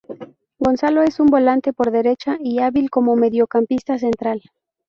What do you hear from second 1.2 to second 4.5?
volante por derecha y hábil como mediocampista central.